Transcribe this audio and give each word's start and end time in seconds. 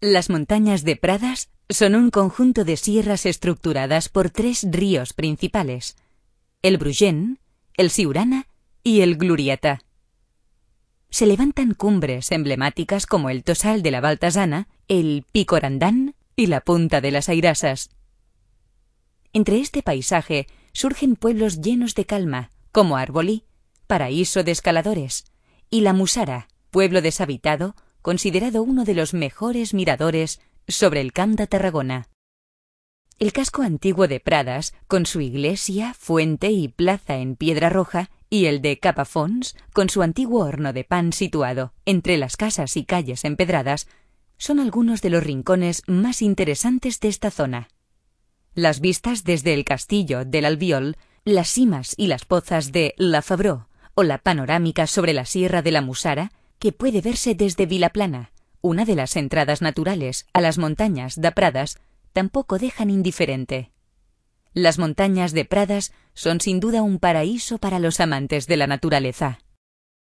Las 0.00 0.28
montañas 0.28 0.84
de 0.84 0.96
Pradas 0.96 1.48
son 1.70 1.94
un 1.94 2.10
conjunto 2.10 2.64
de 2.64 2.76
sierras 2.76 3.24
estructuradas 3.24 4.10
por 4.10 4.28
tres 4.28 4.66
ríos 4.70 5.14
principales, 5.14 5.96
el 6.60 6.76
Brugent, 6.76 7.40
el 7.78 7.88
Siurana 7.88 8.46
y 8.82 9.00
el 9.00 9.16
Glurieta. 9.16 9.80
Se 11.08 11.24
levantan 11.24 11.72
cumbres 11.72 12.30
emblemáticas 12.30 13.06
como 13.06 13.30
el 13.30 13.42
Tosal 13.42 13.82
de 13.82 13.90
la 13.90 14.02
Baltasana, 14.02 14.68
el 14.86 15.24
Picorandán 15.32 16.14
y 16.36 16.48
la 16.48 16.60
Punta 16.60 17.00
de 17.00 17.10
las 17.10 17.30
Airasas. 17.30 17.88
Entre 19.32 19.60
este 19.60 19.82
paisaje 19.82 20.46
surgen 20.72 21.16
pueblos 21.16 21.62
llenos 21.62 21.94
de 21.94 22.04
calma, 22.04 22.50
como 22.70 22.98
Arbolí, 22.98 23.44
paraíso 23.86 24.44
de 24.44 24.52
escaladores, 24.52 25.24
y 25.70 25.80
la 25.80 25.94
Musara, 25.94 26.48
pueblo 26.70 27.00
deshabitado, 27.00 27.74
considerado 28.06 28.62
uno 28.62 28.84
de 28.84 28.94
los 28.94 29.14
mejores 29.14 29.74
miradores 29.74 30.40
sobre 30.68 31.00
el 31.00 31.12
Camp 31.12 31.36
de 31.36 31.48
Tarragona. 31.48 32.06
El 33.18 33.32
casco 33.32 33.62
antiguo 33.62 34.06
de 34.06 34.20
Pradas, 34.20 34.74
con 34.86 35.06
su 35.06 35.20
iglesia, 35.20 35.92
fuente 35.92 36.52
y 36.52 36.68
plaza 36.68 37.16
en 37.16 37.34
piedra 37.34 37.68
roja, 37.68 38.08
y 38.30 38.44
el 38.44 38.62
de 38.62 38.78
Capafons, 38.78 39.56
con 39.72 39.90
su 39.90 40.02
antiguo 40.02 40.44
horno 40.44 40.72
de 40.72 40.84
pan 40.84 41.12
situado 41.12 41.72
entre 41.84 42.16
las 42.16 42.36
casas 42.36 42.76
y 42.76 42.84
calles 42.84 43.24
empedradas, 43.24 43.88
son 44.38 44.60
algunos 44.60 45.02
de 45.02 45.10
los 45.10 45.24
rincones 45.24 45.82
más 45.88 46.22
interesantes 46.22 47.00
de 47.00 47.08
esta 47.08 47.32
zona. 47.32 47.70
Las 48.54 48.78
vistas 48.78 49.24
desde 49.24 49.52
el 49.52 49.64
castillo 49.64 50.24
del 50.24 50.44
Albiol, 50.44 50.96
las 51.24 51.48
cimas 51.48 51.92
y 51.96 52.06
las 52.06 52.24
pozas 52.24 52.70
de 52.70 52.94
La 52.98 53.20
Fabró 53.20 53.68
o 53.94 54.04
la 54.04 54.18
panorámica 54.18 54.86
sobre 54.86 55.12
la 55.12 55.24
sierra 55.24 55.60
de 55.60 55.72
la 55.72 55.80
Musara, 55.80 56.30
que 56.58 56.72
puede 56.72 57.00
verse 57.00 57.34
desde 57.34 57.66
Vilaplana, 57.66 58.32
una 58.60 58.84
de 58.84 58.96
las 58.96 59.16
entradas 59.16 59.62
naturales 59.62 60.26
a 60.32 60.40
las 60.40 60.58
montañas 60.58 61.20
de 61.20 61.32
Pradas, 61.32 61.78
tampoco 62.12 62.58
dejan 62.58 62.90
indiferente. 62.90 63.70
Las 64.52 64.78
montañas 64.78 65.32
de 65.32 65.44
Pradas 65.44 65.92
son 66.14 66.40
sin 66.40 66.60
duda 66.60 66.82
un 66.82 66.98
paraíso 66.98 67.58
para 67.58 67.78
los 67.78 68.00
amantes 68.00 68.46
de 68.46 68.56
la 68.56 68.66
naturaleza. 68.66 69.38